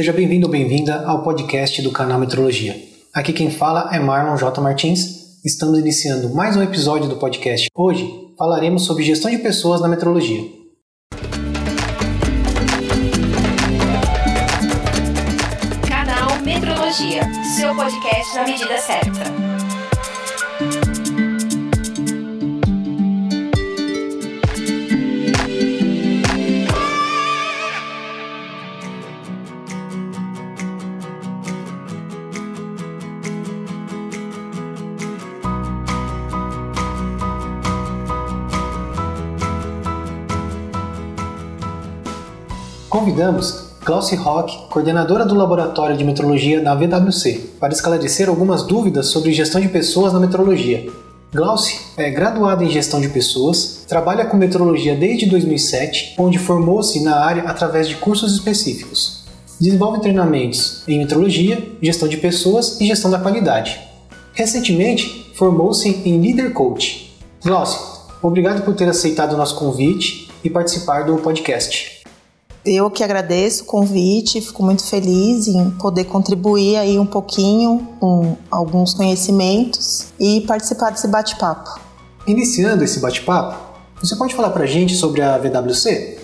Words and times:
Seja 0.00 0.14
bem-vindo 0.14 0.46
ou 0.46 0.50
bem-vinda 0.50 1.04
ao 1.04 1.22
podcast 1.22 1.82
do 1.82 1.92
canal 1.92 2.18
Metrologia. 2.18 2.74
Aqui 3.12 3.34
quem 3.34 3.50
fala 3.50 3.94
é 3.94 3.98
Marlon 3.98 4.34
J. 4.34 4.58
Martins. 4.58 5.38
Estamos 5.44 5.78
iniciando 5.78 6.30
mais 6.30 6.56
um 6.56 6.62
episódio 6.62 7.06
do 7.06 7.16
podcast. 7.16 7.68
Hoje 7.76 8.10
falaremos 8.38 8.86
sobre 8.86 9.04
gestão 9.04 9.30
de 9.30 9.36
pessoas 9.36 9.78
na 9.82 9.88
metrologia. 9.88 10.40
Canal 15.86 16.40
Metrologia, 16.46 17.20
seu 17.58 17.76
podcast 17.76 18.36
na 18.36 18.44
medida 18.44 18.78
certa. 18.78 19.49
Convidamos 42.90 43.66
Glauci 43.84 44.16
Rock, 44.16 44.68
coordenadora 44.68 45.24
do 45.24 45.36
Laboratório 45.36 45.96
de 45.96 46.02
Metrologia 46.02 46.60
da 46.60 46.74
VWC, 46.74 47.52
para 47.60 47.72
esclarecer 47.72 48.28
algumas 48.28 48.64
dúvidas 48.64 49.06
sobre 49.06 49.32
gestão 49.32 49.60
de 49.60 49.68
pessoas 49.68 50.12
na 50.12 50.18
metrologia. 50.18 50.90
Glauci 51.32 51.80
é 51.96 52.10
graduada 52.10 52.64
em 52.64 52.68
gestão 52.68 53.00
de 53.00 53.08
pessoas, 53.08 53.84
trabalha 53.86 54.26
com 54.26 54.36
metrologia 54.36 54.96
desde 54.96 55.26
2007, 55.26 56.16
onde 56.18 56.36
formou-se 56.36 57.00
na 57.04 57.14
área 57.14 57.44
através 57.44 57.86
de 57.86 57.94
cursos 57.94 58.34
específicos. 58.34 59.24
Desenvolve 59.60 60.00
treinamentos 60.00 60.82
em 60.88 60.98
metrologia, 60.98 61.62
gestão 61.80 62.08
de 62.08 62.16
pessoas 62.16 62.80
e 62.80 62.86
gestão 62.88 63.08
da 63.08 63.20
qualidade. 63.20 63.78
Recentemente, 64.32 65.30
formou-se 65.36 65.88
em 66.04 66.20
Leader 66.20 66.52
Coach. 66.52 67.16
Glauci, 67.44 67.78
obrigado 68.20 68.64
por 68.64 68.74
ter 68.74 68.88
aceitado 68.88 69.34
o 69.34 69.36
nosso 69.36 69.54
convite 69.54 70.28
e 70.42 70.50
participar 70.50 71.04
do 71.04 71.18
podcast. 71.18 71.99
Eu 72.64 72.90
que 72.90 73.02
agradeço 73.02 73.62
o 73.62 73.66
convite, 73.66 74.40
fico 74.40 74.62
muito 74.62 74.84
feliz 74.84 75.48
em 75.48 75.70
poder 75.70 76.04
contribuir 76.04 76.76
aí 76.76 76.98
um 76.98 77.06
pouquinho 77.06 77.88
com 77.98 78.36
alguns 78.50 78.92
conhecimentos 78.92 80.08
e 80.20 80.42
participar 80.42 80.90
desse 80.90 81.08
bate-papo. 81.08 81.80
Iniciando 82.26 82.84
esse 82.84 83.00
bate-papo, 83.00 83.58
você 83.98 84.14
pode 84.14 84.34
falar 84.34 84.50
para 84.50 84.64
a 84.64 84.66
gente 84.66 84.94
sobre 84.94 85.22
a 85.22 85.38
VWC? 85.38 86.19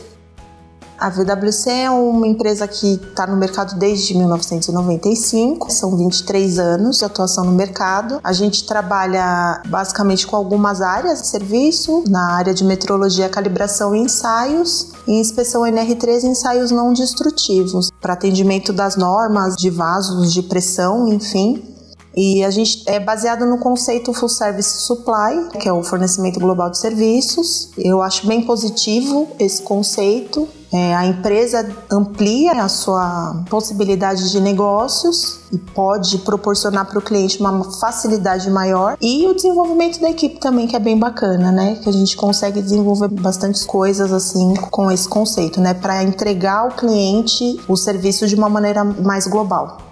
A 0.99 1.11
VWC 1.11 1.71
é 1.71 1.91
uma 1.91 2.27
empresa 2.27 2.67
que 2.67 2.95
está 2.95 3.27
no 3.27 3.37
mercado 3.37 3.79
desde 3.79 4.17
1995, 4.17 5.71
são 5.71 5.95
23 5.97 6.59
anos 6.59 6.99
de 6.99 7.05
atuação 7.05 7.45
no 7.45 7.53
mercado. 7.53 8.19
A 8.25 8.33
gente 8.33 8.67
trabalha 8.67 9.61
basicamente 9.69 10.27
com 10.27 10.37
algumas 10.37 10.81
áreas 10.81 11.21
de 11.21 11.29
serviço, 11.29 12.03
na 12.09 12.33
área 12.33 12.55
de 12.55 12.65
metrologia, 12.65 13.29
calibração 13.29 13.95
e 13.95 14.01
ensaios, 14.01 14.93
e 15.07 15.21
inspeção 15.21 15.63
NR3 15.63 16.25
ensaios 16.25 16.71
não 16.71 16.95
destrutivos, 16.95 17.91
para 18.01 18.15
atendimento 18.15 18.73
das 18.73 18.97
normas 18.97 19.55
de 19.57 19.69
vasos 19.69 20.33
de 20.33 20.43
pressão, 20.43 21.09
enfim. 21.09 21.76
E 22.17 22.43
a 22.43 22.51
gente 22.51 22.83
é 22.87 22.99
baseado 22.99 23.45
no 23.45 23.59
conceito 23.59 24.13
Full 24.13 24.29
Service 24.29 24.79
Supply, 24.79 25.51
que 25.61 25.69
é 25.69 25.73
o 25.73 25.83
fornecimento 25.83 26.41
global 26.41 26.71
de 26.71 26.79
serviços. 26.79 27.71
Eu 27.77 28.01
acho 28.03 28.27
bem 28.27 28.43
positivo 28.43 29.29
esse 29.39 29.63
conceito 29.63 30.49
é, 30.73 30.95
a 30.95 31.07
empresa 31.07 31.67
amplia 31.91 32.53
a 32.63 32.69
sua 32.69 33.45
possibilidade 33.49 34.31
de 34.31 34.41
negócios 34.41 35.41
e 35.53 35.59
pode 35.59 36.19
proporcionar 36.19 36.87
para 36.87 36.99
o 36.99 37.03
cliente 37.03 37.39
uma 37.41 37.65
facilidade 37.73 38.51
maior 38.51 38.97
e 39.01 39.27
o 39.27 39.35
desenvolvimento 39.35 40.01
da 40.01 40.11
equipe 40.11 40.41
também 40.41 40.67
que 40.67 40.75
é 40.75 40.79
bem 40.81 40.99
bacana, 40.99 41.53
né? 41.53 41.77
Que 41.77 41.89
a 41.89 41.93
gente 41.93 42.17
consegue 42.17 42.61
desenvolver 42.61 43.09
bastante 43.09 43.65
coisas 43.65 44.13
assim 44.13 44.55
com 44.71 44.91
esse 44.91 45.09
conceito, 45.09 45.61
né? 45.61 45.73
Para 45.73 46.03
entregar 46.03 46.59
ao 46.59 46.71
cliente 46.71 47.61
o 47.69 47.77
serviço 47.77 48.27
de 48.27 48.35
uma 48.35 48.49
maneira 48.49 48.83
mais 48.83 49.27
global. 49.27 49.86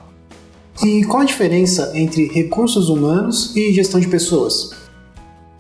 E 0.83 1.05
qual 1.05 1.23
a 1.23 1.27
diferença 1.27 1.93
entre 1.95 2.27
recursos 2.27 2.89
humanos 2.89 3.55
e 3.55 3.73
gestão 3.73 4.01
de 4.01 4.09
pessoas? 4.09 4.71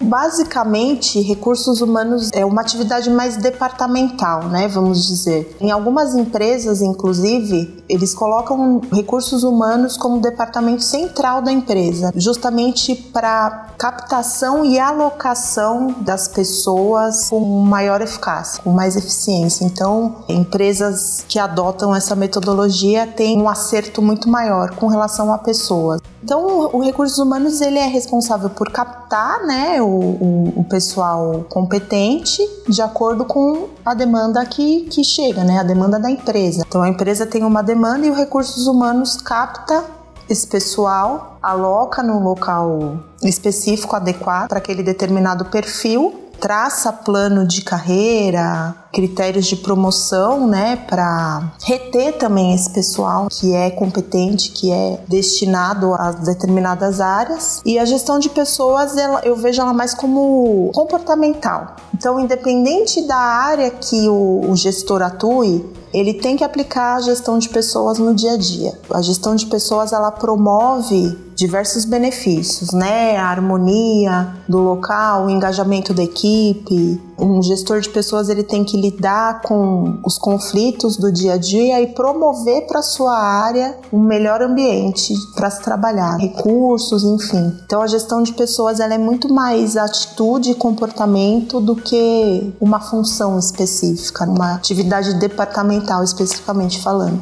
Basicamente, 0.02 1.20
recursos 1.20 1.80
humanos 1.80 2.30
é 2.32 2.44
uma 2.44 2.60
atividade 2.60 3.10
mais 3.10 3.36
departamental, 3.36 4.44
né? 4.48 4.68
Vamos 4.68 5.06
dizer. 5.06 5.56
Em 5.60 5.70
algumas 5.70 6.14
empresas, 6.14 6.82
inclusive, 6.82 7.82
eles 7.88 8.14
colocam 8.14 8.80
recursos 8.92 9.42
humanos 9.42 9.96
como 9.96 10.20
departamento 10.20 10.82
central 10.82 11.42
da 11.42 11.52
empresa, 11.52 12.12
justamente 12.14 12.94
para 12.94 13.68
captação 13.78 14.64
e 14.64 14.78
alocação 14.78 15.94
das 16.00 16.28
pessoas 16.28 17.28
com 17.30 17.40
maior 17.40 18.00
eficácia, 18.00 18.62
com 18.62 18.70
mais 18.70 18.96
eficiência. 18.96 19.64
Então, 19.64 20.16
empresas 20.28 21.24
que 21.28 21.38
adotam 21.38 21.94
essa 21.94 22.14
metodologia 22.14 23.06
têm 23.06 23.40
um 23.40 23.48
acerto 23.48 24.00
muito 24.02 24.28
maior 24.28 24.74
com 24.76 24.86
relação 24.86 25.32
a 25.32 25.38
pessoas. 25.38 26.00
Então, 26.24 26.70
o 26.72 26.82
recursos 26.82 27.18
humanos 27.18 27.60
ele 27.60 27.78
é 27.78 27.86
responsável 27.86 28.48
por 28.48 28.72
captar, 28.72 29.44
né, 29.44 29.82
o, 29.82 29.86
o, 29.86 30.52
o, 30.60 30.64
pessoal 30.64 31.44
competente 31.50 32.40
de 32.66 32.80
acordo 32.80 33.26
com 33.26 33.68
a 33.84 33.92
demanda 33.92 34.42
que, 34.46 34.84
que 34.84 35.04
chega, 35.04 35.44
né, 35.44 35.58
a 35.58 35.62
demanda 35.62 35.98
da 35.98 36.10
empresa. 36.10 36.64
Então, 36.66 36.82
a 36.82 36.88
empresa 36.88 37.26
tem 37.26 37.44
uma 37.44 37.62
demanda 37.62 38.06
e 38.06 38.10
o 38.10 38.14
recursos 38.14 38.66
humanos 38.66 39.16
capta 39.16 39.84
esse 40.26 40.46
pessoal, 40.46 41.36
aloca 41.42 42.02
no 42.02 42.18
local 42.20 43.00
específico 43.22 43.94
adequado 43.94 44.48
para 44.48 44.56
aquele 44.56 44.82
determinado 44.82 45.44
perfil 45.44 46.23
traça 46.40 46.92
plano 46.92 47.46
de 47.46 47.62
carreira, 47.62 48.74
critérios 48.92 49.46
de 49.46 49.56
promoção, 49.56 50.46
né, 50.46 50.76
para 50.88 51.52
reter 51.64 52.16
também 52.18 52.54
esse 52.54 52.70
pessoal 52.70 53.28
que 53.30 53.52
é 53.54 53.70
competente, 53.70 54.50
que 54.50 54.70
é 54.70 55.00
destinado 55.08 55.94
a 55.94 56.12
determinadas 56.12 57.00
áreas. 57.00 57.60
E 57.64 57.78
a 57.78 57.84
gestão 57.84 58.18
de 58.18 58.28
pessoas, 58.28 58.96
ela, 58.96 59.20
eu 59.24 59.36
vejo 59.36 59.60
ela 59.60 59.72
mais 59.72 59.94
como 59.94 60.70
comportamental. 60.74 61.76
Então, 61.94 62.20
independente 62.20 63.06
da 63.06 63.16
área 63.16 63.70
que 63.70 64.08
o, 64.08 64.48
o 64.48 64.56
gestor 64.56 65.02
atue, 65.02 65.64
ele 65.94 66.14
tem 66.14 66.36
que 66.36 66.42
aplicar 66.42 66.96
a 66.96 67.00
gestão 67.00 67.38
de 67.38 67.48
pessoas 67.48 67.98
no 67.98 68.12
dia 68.12 68.32
a 68.32 68.36
dia. 68.36 68.72
A 68.90 69.00
gestão 69.00 69.36
de 69.36 69.46
pessoas 69.46 69.92
ela 69.92 70.10
promove 70.10 71.16
diversos 71.36 71.84
benefícios, 71.84 72.72
né? 72.72 73.16
A 73.16 73.26
harmonia 73.26 74.34
do 74.48 74.58
local, 74.58 75.26
o 75.26 75.30
engajamento 75.30 75.94
da 75.94 76.02
equipe. 76.02 77.00
Um 77.18 77.42
gestor 77.42 77.80
de 77.80 77.88
pessoas 77.88 78.28
ele 78.28 78.42
tem 78.42 78.64
que 78.64 78.76
lidar 78.76 79.40
com 79.42 79.98
os 80.04 80.18
conflitos 80.18 80.96
do 80.96 81.12
dia 81.12 81.34
a 81.34 81.36
dia 81.36 81.80
e 81.80 81.86
promover 81.88 82.66
para 82.66 82.82
sua 82.82 83.16
área 83.16 83.78
um 83.92 84.00
melhor 84.00 84.42
ambiente 84.42 85.14
para 85.34 85.48
se 85.50 85.62
trabalhar, 85.62 86.16
recursos, 86.16 87.04
enfim. 87.04 87.56
Então 87.64 87.80
a 87.80 87.86
gestão 87.86 88.22
de 88.22 88.32
pessoas 88.32 88.80
ela 88.80 88.94
é 88.94 88.98
muito 88.98 89.32
mais 89.32 89.76
atitude 89.76 90.50
e 90.50 90.54
comportamento 90.54 91.60
do 91.60 91.76
que 91.76 92.52
uma 92.60 92.80
função 92.80 93.38
específica, 93.38 94.24
uma 94.24 94.54
atividade 94.54 95.14
departamental 95.14 96.02
especificamente 96.02 96.80
falando. 96.80 97.20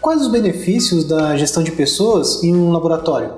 Quais 0.00 0.22
os 0.22 0.28
benefícios 0.28 1.04
da 1.04 1.36
gestão 1.36 1.62
de 1.62 1.72
pessoas 1.72 2.42
em 2.42 2.54
um 2.54 2.70
laboratório? 2.70 3.34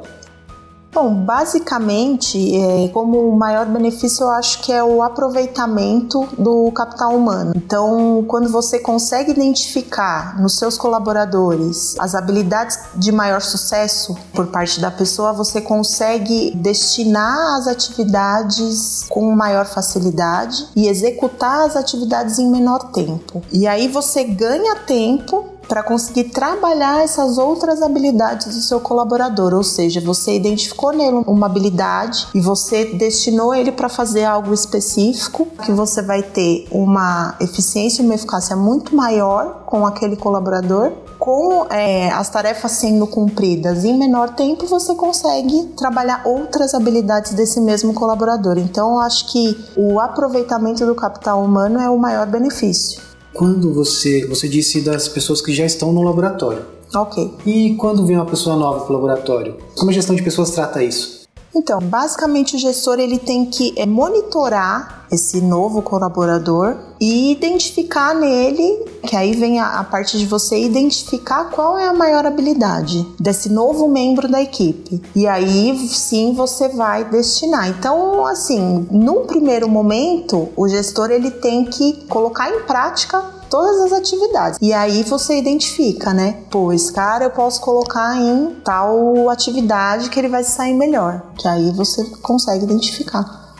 Bom, 0.94 1.14
basicamente, 1.14 2.54
é, 2.54 2.88
como 2.88 3.30
o 3.30 3.38
maior 3.38 3.64
benefício 3.64 4.24
eu 4.24 4.30
acho 4.30 4.60
que 4.60 4.70
é 4.70 4.84
o 4.84 5.02
aproveitamento 5.02 6.28
do 6.36 6.70
capital 6.72 7.16
humano. 7.16 7.54
Então, 7.56 8.22
quando 8.28 8.50
você 8.50 8.78
consegue 8.78 9.30
identificar 9.30 10.38
nos 10.38 10.58
seus 10.58 10.76
colaboradores 10.76 11.98
as 11.98 12.14
habilidades 12.14 12.78
de 12.94 13.10
maior 13.10 13.40
sucesso 13.40 14.14
por 14.34 14.48
parte 14.48 14.80
da 14.80 14.90
pessoa, 14.90 15.32
você 15.32 15.62
consegue 15.62 16.54
destinar 16.56 17.56
as 17.56 17.66
atividades 17.66 19.06
com 19.08 19.32
maior 19.32 19.64
facilidade 19.64 20.68
e 20.76 20.88
executar 20.88 21.64
as 21.64 21.74
atividades 21.74 22.38
em 22.38 22.50
menor 22.50 22.92
tempo. 22.92 23.42
E 23.50 23.66
aí 23.66 23.88
você 23.88 24.24
ganha 24.24 24.76
tempo 24.80 25.51
para 25.68 25.82
conseguir 25.82 26.24
trabalhar 26.24 27.02
essas 27.02 27.38
outras 27.38 27.82
habilidades 27.82 28.46
do 28.46 28.60
seu 28.60 28.80
colaborador, 28.80 29.54
ou 29.54 29.62
seja, 29.62 30.00
você 30.00 30.36
identificou 30.36 30.92
nele 30.92 31.22
uma 31.26 31.46
habilidade 31.46 32.28
e 32.34 32.40
você 32.40 32.84
destinou 32.84 33.54
ele 33.54 33.72
para 33.72 33.88
fazer 33.88 34.24
algo 34.24 34.52
específico, 34.52 35.46
que 35.64 35.72
você 35.72 36.02
vai 36.02 36.22
ter 36.22 36.66
uma 36.70 37.36
eficiência 37.40 38.02
e 38.02 38.04
uma 38.04 38.14
eficácia 38.14 38.56
muito 38.56 38.94
maior 38.94 39.64
com 39.66 39.86
aquele 39.86 40.16
colaborador 40.16 40.92
com 41.22 41.66
é, 41.70 42.10
as 42.10 42.28
tarefas 42.28 42.72
sendo 42.72 43.06
cumpridas 43.06 43.84
em 43.84 43.96
menor 43.96 44.30
tempo, 44.30 44.66
você 44.66 44.92
consegue 44.96 45.68
trabalhar 45.76 46.22
outras 46.24 46.74
habilidades 46.74 47.32
desse 47.32 47.60
mesmo 47.60 47.94
colaborador. 47.94 48.58
Então, 48.58 48.94
eu 48.94 48.98
acho 48.98 49.30
que 49.30 49.56
o 49.76 50.00
aproveitamento 50.00 50.84
do 50.84 50.96
capital 50.96 51.40
humano 51.44 51.78
é 51.78 51.88
o 51.88 51.96
maior 51.96 52.26
benefício. 52.26 53.11
Quando 53.32 53.72
você, 53.72 54.26
você 54.26 54.48
disse 54.48 54.80
das 54.80 55.08
pessoas 55.08 55.40
que 55.40 55.52
já 55.52 55.64
estão 55.64 55.92
no 55.92 56.02
laboratório. 56.02 56.64
Ok. 56.94 57.32
E 57.46 57.74
quando 57.76 58.04
vem 58.04 58.16
uma 58.16 58.26
pessoa 58.26 58.56
nova 58.56 58.84
para 58.84 58.92
o 58.92 58.94
laboratório? 58.94 59.56
Como 59.76 59.90
a 59.90 59.94
gestão 59.94 60.14
de 60.14 60.22
pessoas 60.22 60.50
trata 60.50 60.82
isso? 60.82 61.21
Então, 61.54 61.80
basicamente 61.80 62.56
o 62.56 62.58
gestor 62.58 62.98
ele 62.98 63.18
tem 63.18 63.44
que 63.46 63.74
é, 63.76 63.84
monitorar 63.84 65.06
esse 65.12 65.42
novo 65.42 65.82
colaborador 65.82 66.74
e 66.98 67.30
identificar 67.32 68.14
nele, 68.14 68.82
que 69.06 69.14
aí 69.14 69.34
vem 69.34 69.60
a, 69.60 69.80
a, 69.80 69.84
parte 69.84 70.16
de 70.16 70.24
você 70.24 70.58
identificar 70.58 71.50
qual 71.50 71.78
é 71.78 71.86
a 71.86 71.92
maior 71.92 72.24
habilidade 72.24 73.06
desse 73.20 73.50
novo 73.50 73.86
membro 73.88 74.26
da 74.26 74.40
equipe. 74.40 75.02
E 75.14 75.26
aí 75.26 75.76
sim 75.88 76.32
você 76.32 76.68
vai 76.68 77.04
destinar. 77.04 77.68
Então, 77.68 78.24
assim, 78.24 78.88
num 78.90 79.26
primeiro 79.26 79.68
momento, 79.68 80.48
o 80.56 80.66
gestor 80.66 81.10
ele 81.10 81.30
tem 81.30 81.66
que 81.66 82.06
colocar 82.08 82.48
em 82.48 82.62
prática 82.62 83.41
todas 83.52 83.82
as 83.82 83.92
atividades. 83.92 84.58
E 84.62 84.72
aí 84.72 85.02
você 85.02 85.38
identifica, 85.38 86.14
né? 86.14 86.38
Pô, 86.50 86.72
esse 86.72 86.90
cara 86.90 87.26
eu 87.26 87.30
posso 87.30 87.60
colocar 87.60 88.16
em 88.16 88.56
tal 88.64 89.28
atividade 89.28 90.08
que 90.08 90.18
ele 90.18 90.28
vai 90.28 90.42
sair 90.42 90.72
melhor. 90.72 91.20
Que 91.36 91.46
aí 91.46 91.70
você 91.72 92.02
consegue 92.22 92.64
identificar. 92.64 93.52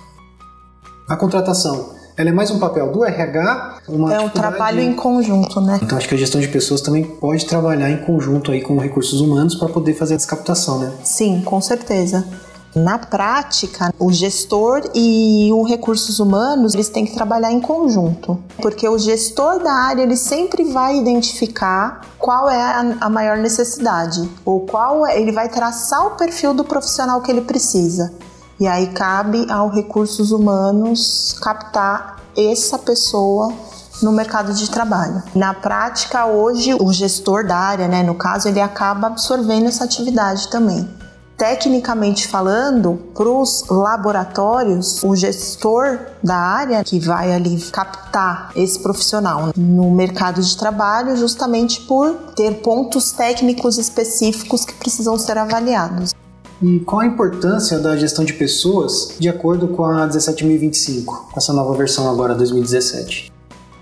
A 1.06 1.14
contratação, 1.14 1.90
ela 2.16 2.30
é 2.30 2.32
mais 2.32 2.50
um 2.50 2.58
papel 2.58 2.90
do 2.90 3.04
RH? 3.04 3.80
Uma 3.86 4.14
é 4.14 4.20
um 4.20 4.30
trabalho 4.30 4.80
em 4.80 4.94
conjunto, 4.94 5.60
né? 5.60 5.78
Então 5.82 5.98
acho 5.98 6.08
que 6.08 6.14
a 6.14 6.18
gestão 6.18 6.40
de 6.40 6.48
pessoas 6.48 6.80
também 6.80 7.04
pode 7.04 7.44
trabalhar 7.44 7.90
em 7.90 7.98
conjunto 7.98 8.50
aí 8.50 8.62
com 8.62 8.78
recursos 8.78 9.20
humanos 9.20 9.56
para 9.56 9.68
poder 9.68 9.92
fazer 9.92 10.14
essa 10.14 10.26
captação, 10.26 10.78
né? 10.78 10.90
Sim, 11.04 11.42
com 11.44 11.60
certeza. 11.60 12.26
Na 12.74 12.98
prática, 12.98 13.92
o 13.98 14.10
gestor 14.10 14.82
e 14.94 15.50
o 15.52 15.62
recursos 15.62 16.18
humanos, 16.18 16.72
eles 16.72 16.88
têm 16.88 17.04
que 17.04 17.14
trabalhar 17.14 17.52
em 17.52 17.60
conjunto, 17.60 18.42
porque 18.62 18.88
o 18.88 18.98
gestor 18.98 19.62
da 19.62 19.72
área, 19.72 20.02
ele 20.02 20.16
sempre 20.16 20.64
vai 20.64 20.96
identificar 20.96 22.00
qual 22.18 22.48
é 22.48 22.96
a, 22.98 23.10
maior 23.10 23.36
necessidade, 23.36 24.26
ou 24.42 24.60
qual 24.60 25.06
é, 25.06 25.20
ele 25.20 25.32
vai 25.32 25.50
traçar 25.50 26.06
o 26.06 26.10
perfil 26.12 26.54
do 26.54 26.64
profissional 26.64 27.20
que 27.20 27.30
ele 27.30 27.42
precisa. 27.42 28.14
E 28.58 28.66
aí 28.66 28.86
cabe 28.86 29.46
ao 29.50 29.68
recursos 29.68 30.32
humanos 30.32 31.36
captar 31.42 32.22
essa 32.34 32.78
pessoa 32.78 33.52
no 34.00 34.12
mercado 34.12 34.54
de 34.54 34.70
trabalho. 34.70 35.22
Na 35.34 35.52
prática, 35.52 36.24
hoje, 36.24 36.74
o 36.74 36.90
gestor 36.90 37.46
da 37.46 37.56
área, 37.56 37.86
né, 37.86 38.02
no 38.02 38.14
caso, 38.14 38.48
ele 38.48 38.60
acaba 38.60 39.08
absorvendo 39.08 39.66
essa 39.66 39.84
atividade 39.84 40.48
também. 40.48 40.88
Tecnicamente 41.42 42.28
falando, 42.28 43.00
para 43.12 43.28
os 43.28 43.64
laboratórios, 43.68 45.02
o 45.02 45.16
gestor 45.16 45.98
da 46.22 46.36
área 46.36 46.84
que 46.84 47.00
vai 47.00 47.32
ali 47.32 47.60
captar 47.62 48.52
esse 48.54 48.78
profissional 48.78 49.52
no 49.56 49.90
mercado 49.90 50.40
de 50.40 50.56
trabalho, 50.56 51.16
justamente 51.16 51.80
por 51.80 52.14
ter 52.36 52.62
pontos 52.62 53.10
técnicos 53.10 53.76
específicos 53.76 54.64
que 54.64 54.72
precisam 54.74 55.18
ser 55.18 55.36
avaliados. 55.36 56.12
E 56.62 56.78
qual 56.78 57.00
a 57.00 57.06
importância 57.06 57.80
da 57.80 57.96
gestão 57.96 58.24
de 58.24 58.34
pessoas 58.34 59.16
de 59.18 59.28
acordo 59.28 59.66
com 59.66 59.84
a 59.84 60.06
17025, 60.06 61.28
com 61.32 61.36
essa 61.36 61.52
nova 61.52 61.74
versão 61.74 62.08
agora 62.08 62.36
2017? 62.36 63.31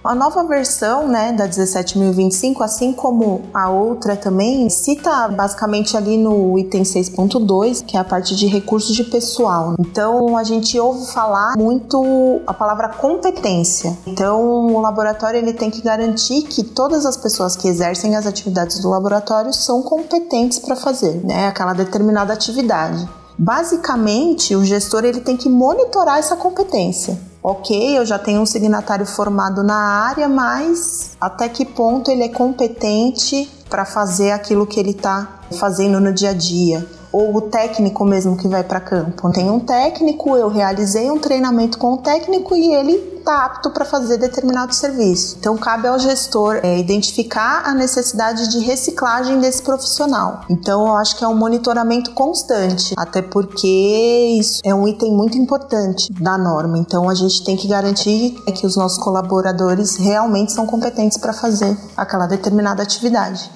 A 0.02 0.14
nova 0.14 0.44
versão 0.44 1.06
né, 1.06 1.30
da 1.30 1.46
17.025, 1.46 2.62
assim 2.62 2.90
como 2.90 3.42
a 3.52 3.68
outra 3.68 4.16
também, 4.16 4.70
cita 4.70 5.28
basicamente 5.28 5.94
ali 5.94 6.16
no 6.16 6.58
item 6.58 6.84
6.2, 6.84 7.84
que 7.84 7.98
é 7.98 8.00
a 8.00 8.04
parte 8.04 8.34
de 8.34 8.46
recursos 8.46 8.96
de 8.96 9.04
pessoal. 9.04 9.74
Então 9.78 10.38
a 10.38 10.42
gente 10.42 10.78
ouve 10.80 11.06
falar 11.12 11.54
muito 11.58 12.40
a 12.46 12.54
palavra 12.54 12.88
competência. 12.88 13.94
Então 14.06 14.40
o 14.74 14.80
laboratório 14.80 15.36
ele 15.36 15.52
tem 15.52 15.70
que 15.70 15.82
garantir 15.82 16.44
que 16.44 16.64
todas 16.64 17.04
as 17.04 17.18
pessoas 17.18 17.54
que 17.54 17.68
exercem 17.68 18.16
as 18.16 18.26
atividades 18.26 18.80
do 18.80 18.88
laboratório 18.88 19.52
são 19.52 19.82
competentes 19.82 20.58
para 20.60 20.76
fazer 20.76 21.22
né, 21.22 21.48
aquela 21.48 21.74
determinada 21.74 22.32
atividade. 22.32 23.06
Basicamente, 23.38 24.56
o 24.56 24.64
gestor 24.64 25.04
ele 25.04 25.20
tem 25.20 25.36
que 25.36 25.48
monitorar 25.48 26.18
essa 26.18 26.36
competência 26.36 27.29
ok, 27.42 27.98
eu 27.98 28.04
já 28.04 28.18
tenho 28.18 28.40
um 28.40 28.46
signatário 28.46 29.06
formado 29.06 29.62
na 29.62 30.04
área, 30.06 30.28
mas 30.28 31.12
até 31.20 31.48
que 31.48 31.64
ponto 31.64 32.10
ele 32.10 32.24
é 32.24 32.28
competente 32.28 33.50
para 33.68 33.84
fazer 33.84 34.32
aquilo 34.32 34.66
que 34.66 34.78
ele 34.78 34.90
está 34.90 35.40
fazendo 35.58 36.00
no 36.00 36.12
dia 36.12 36.30
a 36.30 36.34
dia? 36.34 36.86
Ou 37.12 37.36
o 37.36 37.40
técnico 37.42 38.04
mesmo 38.04 38.36
que 38.36 38.48
vai 38.48 38.62
para 38.62 38.80
campo. 38.80 39.30
Tem 39.32 39.50
um 39.50 39.60
técnico, 39.60 40.36
eu 40.36 40.48
realizei 40.48 41.10
um 41.10 41.18
treinamento 41.18 41.78
com 41.78 41.94
o 41.94 41.98
técnico 41.98 42.54
e 42.54 42.72
ele 42.74 43.10
está 43.20 43.44
apto 43.44 43.70
para 43.70 43.84
fazer 43.84 44.16
determinado 44.16 44.74
serviço. 44.74 45.36
Então, 45.38 45.56
cabe 45.56 45.86
ao 45.86 45.98
gestor 45.98 46.60
é, 46.62 46.78
identificar 46.78 47.62
a 47.64 47.74
necessidade 47.74 48.50
de 48.50 48.58
reciclagem 48.60 49.38
desse 49.38 49.62
profissional. 49.62 50.40
Então, 50.48 50.86
eu 50.88 50.96
acho 50.96 51.16
que 51.16 51.24
é 51.24 51.28
um 51.28 51.36
monitoramento 51.36 52.12
constante, 52.12 52.94
até 52.96 53.22
porque 53.22 54.36
isso 54.38 54.60
é 54.64 54.74
um 54.74 54.88
item 54.88 55.12
muito 55.12 55.38
importante 55.38 56.12
da 56.12 56.36
norma. 56.36 56.78
Então, 56.78 57.08
a 57.08 57.14
gente 57.14 57.44
tem 57.44 57.56
que 57.56 57.68
garantir 57.68 58.34
que 58.54 58.66
os 58.66 58.76
nossos 58.76 58.98
colaboradores 58.98 59.96
realmente 59.96 60.52
são 60.52 60.66
competentes 60.66 61.18
para 61.18 61.32
fazer 61.32 61.76
aquela 61.96 62.26
determinada 62.26 62.82
atividade. 62.82 63.50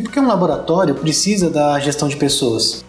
E 0.00 0.02
por 0.02 0.10
que 0.12 0.18
um 0.18 0.26
laboratório 0.26 0.94
precisa 0.94 1.50
da 1.50 1.78
gestão 1.78 2.08
de 2.08 2.16
pessoas? 2.16 2.82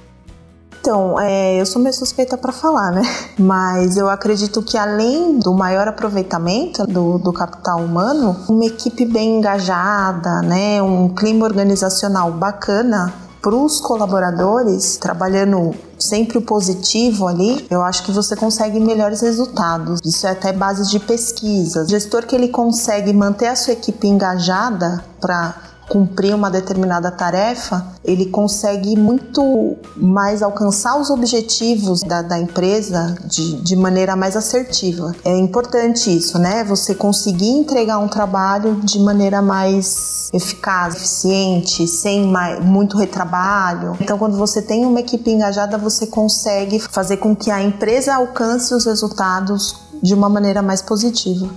Então, 0.79 1.19
é, 1.19 1.59
eu 1.59 1.65
sou 1.65 1.81
meio 1.81 1.93
suspeita 1.93 2.37
para 2.37 2.53
falar, 2.53 2.89
né? 2.89 3.01
Mas 3.37 3.97
eu 3.97 4.09
acredito 4.09 4.63
que 4.63 4.77
além 4.77 5.37
do 5.37 5.53
maior 5.53 5.89
aproveitamento 5.89 6.87
do, 6.87 7.17
do 7.17 7.33
capital 7.33 7.81
humano, 7.81 8.37
uma 8.47 8.65
equipe 8.65 9.03
bem 9.03 9.39
engajada, 9.39 10.41
né? 10.41 10.81
Um 10.81 11.09
clima 11.09 11.45
organizacional 11.45 12.31
bacana 12.31 13.13
para 13.41 13.55
os 13.55 13.81
colaboradores, 13.81 14.95
trabalhando 14.95 15.75
sempre 15.99 16.37
o 16.37 16.41
positivo 16.41 17.27
ali, 17.27 17.65
eu 17.69 17.81
acho 17.81 18.03
que 18.03 18.11
você 18.11 18.37
consegue 18.37 18.79
melhores 18.79 19.19
resultados. 19.19 19.99
Isso 20.05 20.25
é 20.25 20.31
até 20.31 20.53
base 20.53 20.89
de 20.89 20.99
pesquisa. 20.99 21.83
O 21.83 21.89
gestor 21.89 22.25
que 22.25 22.33
ele 22.33 22.47
consegue 22.47 23.11
manter 23.11 23.47
a 23.47 23.55
sua 23.57 23.73
equipe 23.73 24.07
engajada 24.07 25.03
para 25.19 25.71
cumprir 25.89 26.33
uma 26.33 26.50
determinada 26.50 27.12
tarefa, 27.12 27.86
ele 28.04 28.28
consegue 28.28 28.98
muito 28.98 29.78
mais 29.98 30.42
alcançar 30.42 31.00
os 31.00 31.10
objetivos 31.10 32.01
da, 32.01 32.22
da 32.22 32.39
empresa 32.39 33.16
de, 33.25 33.62
de 33.62 33.75
maneira 33.75 34.16
mais 34.16 34.36
assertiva. 34.36 35.13
É 35.24 35.38
importante 35.38 36.16
isso, 36.16 36.39
né? 36.39 36.63
Você 36.63 36.95
conseguir 36.95 37.50
entregar 37.50 37.98
um 37.98 38.07
trabalho 38.07 38.75
de 38.83 39.00
maneira 39.00 39.42
mais 39.42 40.30
eficaz, 40.33 40.95
eficiente, 40.95 41.88
sem 41.88 42.26
mais, 42.26 42.64
muito 42.64 42.97
retrabalho. 42.97 43.97
Então, 44.00 44.18
quando 44.18 44.38
você 44.38 44.61
tem 44.61 44.85
uma 44.85 45.00
equipe 45.00 45.30
engajada, 45.30 45.78
você 45.78 46.07
consegue 46.07 46.80
fazer 46.80 47.18
com 47.18 47.35
que 47.35 47.52
a 47.52 47.61
empresa 47.61 48.16
alcance 48.16 48.73
os 48.73 48.85
resultados 48.85 49.76
de 50.02 50.14
uma 50.14 50.30
maneira 50.30 50.61
mais 50.61 50.81
positiva. 50.81 51.50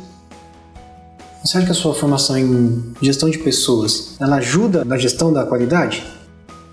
Você 1.44 1.58
acha 1.58 1.66
que 1.66 1.72
a 1.72 1.74
sua 1.74 1.94
formação 1.94 2.38
em 2.38 2.94
gestão 3.02 3.28
de 3.28 3.36
pessoas, 3.36 4.14
ela 4.18 4.36
ajuda 4.36 4.82
na 4.82 4.96
gestão 4.96 5.30
da 5.30 5.44
qualidade? 5.44 6.02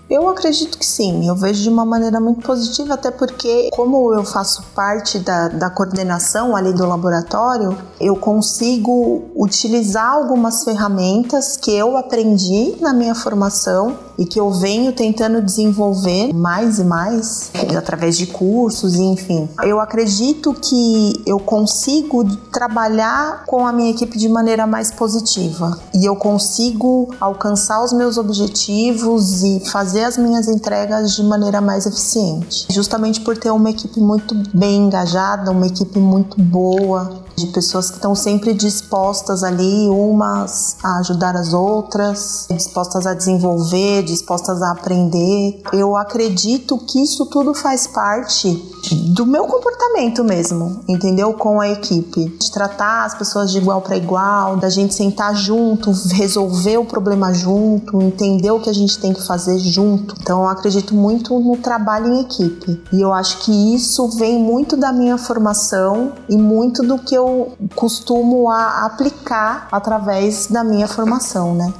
Eu 0.08 0.26
acredito 0.30 0.78
que 0.78 0.84
sim, 0.84 1.28
eu 1.28 1.36
vejo 1.36 1.62
de 1.62 1.68
uma 1.68 1.84
maneira 1.84 2.18
muito 2.18 2.40
positiva, 2.40 2.94
até 2.94 3.10
porque, 3.10 3.68
como 3.70 4.14
eu 4.14 4.24
faço 4.24 4.62
parte 4.74 5.18
da, 5.18 5.48
da 5.48 5.68
coordenação 5.68 6.56
ali 6.56 6.72
do 6.72 6.86
laboratório, 6.86 7.76
eu 8.00 8.16
consigo 8.16 9.24
utilizar 9.36 10.10
algumas 10.10 10.64
ferramentas 10.64 11.56
que 11.56 11.70
eu 11.70 11.96
aprendi 11.96 12.76
na 12.80 12.94
minha 12.94 13.14
formação 13.14 13.96
e 14.18 14.24
que 14.24 14.38
eu 14.38 14.50
venho 14.50 14.92
tentando 14.92 15.40
desenvolver 15.42 16.32
mais 16.32 16.78
e 16.78 16.84
mais 16.84 17.50
através 17.76 18.16
de 18.16 18.26
cursos, 18.26 18.94
enfim. 18.96 19.48
Eu 19.62 19.80
acredito 19.80 20.54
que 20.54 21.22
eu 21.26 21.38
consigo 21.38 22.24
trabalhar 22.52 23.44
com 23.46 23.66
a 23.66 23.72
minha 23.72 23.90
equipe 23.90 24.16
de 24.18 24.28
maneira 24.28 24.66
mais 24.66 24.90
positiva 24.90 25.78
e 25.94 26.04
eu 26.04 26.16
consigo 26.16 27.14
alcançar 27.20 27.82
os 27.82 27.92
meus 27.92 28.16
objetivos 28.16 29.42
e 29.42 29.60
fazer 29.70 30.04
as 30.04 30.16
minhas 30.16 30.48
entregas 30.48 31.14
de 31.14 31.22
maneira 31.22 31.60
mais 31.60 31.86
eficiente. 31.86 32.66
Justamente 32.70 33.20
por 33.20 33.36
ter 33.36 33.50
uma 33.50 33.70
equipe 33.70 34.00
muito 34.00 34.34
bem 34.54 34.86
engajada, 34.86 35.50
uma 35.50 35.66
equipe 35.66 35.98
muito 35.98 36.40
boa, 36.40 37.22
de 37.36 37.46
pessoas 37.48 37.90
que 37.90 37.96
estão 37.96 38.14
sempre 38.14 38.54
dispostas 38.54 39.42
ali, 39.42 39.88
umas 39.88 40.76
a 40.82 40.98
ajudar 40.98 41.36
as 41.36 41.52
outras, 41.52 42.46
dispostas 42.50 43.06
a 43.06 43.14
desenvolver, 43.14 44.02
dispostas 44.02 44.62
a 44.62 44.72
aprender. 44.72 45.62
Eu 45.72 45.96
acredito 45.96 46.78
que 46.78 47.02
isso 47.02 47.26
tudo 47.26 47.54
faz 47.54 47.86
parte 47.86 48.72
do 49.14 49.26
meu 49.26 49.46
comportamento 49.46 50.24
mesmo, 50.24 50.80
entendeu? 50.88 51.32
Com 51.34 51.60
a 51.60 51.68
equipe. 51.68 52.26
De 52.26 52.50
tratar 52.50 53.04
as 53.04 53.14
pessoas 53.14 53.50
de 53.50 53.58
igual 53.58 53.80
para 53.80 53.96
igual, 53.96 54.56
da 54.56 54.68
gente 54.68 54.94
sentar 54.94 55.34
junto, 55.34 55.92
resolver 56.12 56.78
o 56.78 56.84
problema 56.84 57.32
junto, 57.32 58.00
entender 58.02 58.50
o 58.50 58.60
que 58.60 58.70
a 58.70 58.74
gente 58.74 58.98
tem 58.98 59.12
que 59.12 59.24
fazer 59.24 59.58
junto. 59.58 60.14
Então 60.20 60.42
eu 60.42 60.48
acredito 60.48 60.94
muito 60.94 61.38
no 61.38 61.56
trabalho 61.56 62.12
em 62.12 62.20
equipe. 62.20 62.82
E 62.92 63.00
eu 63.00 63.12
acho 63.12 63.38
que 63.38 63.74
isso 63.74 64.08
vem 64.08 64.38
muito 64.38 64.76
da 64.76 64.92
minha 64.92 65.16
formação 65.16 66.12
e 66.28 66.36
muito 66.36 66.82
do 66.82 66.98
que 66.98 67.14
eu 67.14 67.21
eu 67.22 67.52
costumo 67.74 68.50
a 68.50 68.84
aplicar 68.86 69.68
através 69.70 70.46
da 70.48 70.62
minha 70.62 70.86
formação, 70.86 71.54
né? 71.54 71.72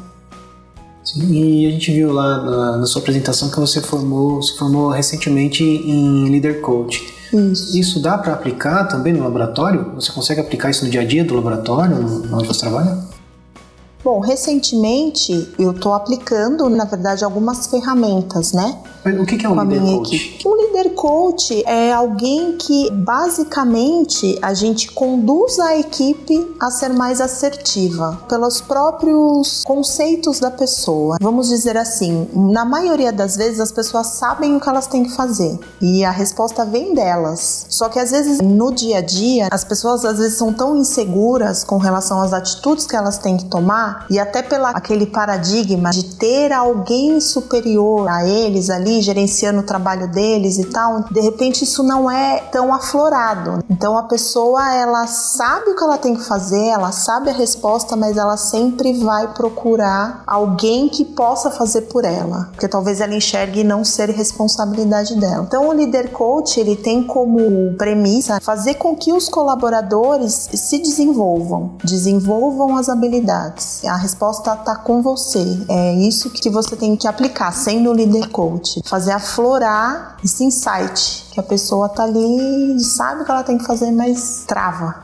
Sim, 1.05 1.33
e 1.33 1.67
a 1.67 1.71
gente 1.71 1.91
viu 1.91 2.13
lá 2.13 2.43
na, 2.43 2.77
na, 2.79 2.87
sua 2.87 3.03
apresentação 3.03 3.51
que 3.51 3.59
você 3.59 3.81
formou, 3.81 4.41
se 4.41 4.57
formou 4.57 4.89
recentemente 4.91 5.65
em 5.65 6.31
Leader 6.31 6.61
Coach. 6.61 7.13
Isso. 7.33 7.77
Isso 7.77 8.01
dá 8.01 8.17
para 8.17 8.33
aplicar 8.33 8.85
também 8.85 9.13
no 9.13 9.25
laboratório? 9.25 9.93
Você 9.97 10.13
consegue 10.13 10.41
aplicar 10.41 10.71
isso 10.71 10.85
no 10.85 10.91
dia 10.91 11.01
a 11.01 11.05
dia 11.05 11.25
do 11.25 11.35
laboratório, 11.35 11.97
onde 12.33 12.47
você 12.47 12.61
trabalha? 12.61 12.99
Bom, 14.05 14.21
recentemente 14.21 15.53
eu 15.59 15.73
estou 15.73 15.93
aplicando, 15.93 16.69
na 16.69 16.85
verdade, 16.85 17.25
algumas 17.25 17.67
ferramentas, 17.67 18.53
né? 18.53 18.79
O 19.05 19.27
que 19.27 19.45
é 19.45 19.49
um 19.49 19.61
líder 19.61 19.81
coach? 19.81 20.15
Equipe. 20.15 20.49
Um 20.49 20.57
líder 20.57 20.91
coach 20.91 21.65
é 21.67 21.93
alguém 21.93 22.57
que 22.57 22.89
basicamente 22.93 24.39
a 24.41 24.55
gente 24.55 24.93
conduz 24.93 25.59
a 25.59 25.77
equipe 25.77 26.55
a 26.61 26.71
ser 26.71 26.91
mais 26.91 27.21
assertiva 27.21 28.21
pelos 28.29 28.61
próprios 28.61 29.65
conceitos 29.65 30.39
da 30.39 30.53
pessoa. 30.53 31.17
Vamos 31.21 31.49
dizer 31.49 31.77
assim, 31.77 32.29
na 32.33 32.65
maioria 32.65 33.13
das 33.13 33.37
vezes 33.37 33.59
as 33.59 33.73
pessoas 33.73 34.07
sabem 34.07 34.55
o 34.55 34.61
que 34.61 34.69
elas 34.69 34.87
têm 34.87 35.03
que 35.03 35.17
fazer 35.17 35.59
e 35.81 36.05
a 36.05 36.13
resposta 36.13 36.65
vem 36.65 36.95
delas. 36.95 37.67
Só 37.69 37.89
que 37.89 37.99
às 37.99 38.13
vezes 38.13 38.41
no 38.41 38.73
dia 38.73 38.99
a 38.99 39.03
dia 39.03 39.49
as 39.51 39.65
pessoas 39.65 40.05
às 40.05 40.19
vezes 40.19 40.39
são 40.39 40.53
tão 40.53 40.77
inseguras 40.77 41.65
com 41.65 41.77
relação 41.77 42.23
às 42.23 42.33
atitudes 42.33 42.87
que 42.87 42.95
elas 42.95 43.19
têm 43.19 43.37
que 43.37 43.47
tomar 43.47 44.07
e 44.09 44.21
até 44.21 44.43
pela 44.43 44.71
aquele 44.71 45.07
paradigma 45.07 45.91
de 45.91 46.05
ter 46.15 46.53
alguém 46.53 47.21
superior 47.21 48.09
a 48.09 48.25
eles 48.25 48.71
ali 48.71 48.92
gerenciando 49.01 49.61
o 49.61 49.65
trabalho 49.65 50.09
deles 50.09 50.59
e 50.59 50.65
tal, 50.67 51.05
de 51.11 51.21
repente 51.21 51.65
isso 51.65 51.83
não 51.83 52.11
é 52.11 52.41
tão 52.51 52.73
aflorado. 52.75 53.65
Então 53.71 53.97
a 53.97 54.03
pessoa 54.05 54.75
ela 54.75 55.07
sabe 55.07 55.71
o 55.71 55.77
que 55.77 55.83
ela 55.83 55.99
tem 55.99 56.15
que 56.15 56.25
fazer, 56.25 56.67
ela 56.67 56.93
sabe 56.93 57.31
a 57.31 57.33
resposta, 57.33 57.97
mas 57.97 58.17
ela 58.17 58.37
sempre 58.37 58.93
vai 58.93 59.33
procurar 59.33 60.23
alguém 60.27 60.89
que 60.89 61.05
possa 61.05 61.51
fazer 61.51 61.83
por 61.83 62.05
ela, 62.05 62.49
porque 62.53 62.69
talvez 62.69 63.01
ela 63.01 63.15
enxergue 63.15 63.65
não 63.65 63.85
ser 63.85 64.11
responsabilidade 64.11 65.15
dela. 65.17 65.45
Então 65.47 65.69
o 65.69 65.73
líder 65.73 66.13
coach 66.13 66.59
ele 66.59 66.77
tem 66.77 67.03
como 67.03 67.75
premissa 67.77 68.41
fazer 68.41 68.75
com 68.75 68.97
que 68.97 69.13
os 69.13 69.29
colaboradores 69.29 70.49
se 70.53 70.79
desenvolvam, 70.79 71.77
desenvolvam 71.85 72.77
as 72.77 72.89
habilidades. 72.89 73.85
A 73.85 73.97
resposta 73.97 74.53
está 74.55 74.77
com 74.77 75.03
você. 75.03 75.45
É 75.69 75.95
isso 75.95 76.31
que 76.31 76.51
você 76.51 76.77
tem 76.77 76.97
que 76.97 77.07
aplicar, 77.07 77.53
sendo 77.53 77.93
líder 77.93 78.29
coach. 78.29 78.82
Fazer 78.85 79.13
aflorar 79.13 80.17
esse 80.25 80.45
insight 80.45 81.27
que 81.33 81.41
a 81.41 81.43
pessoa 81.43 81.89
tá 81.89 82.05
ali, 82.05 82.79
sabe 82.81 83.23
o 83.23 83.25
que 83.25 83.31
ela 83.31 83.43
tem 83.43 83.59
que 83.59 83.65
fazer, 83.65 83.91
mas 83.91 84.45
trava. 84.47 85.03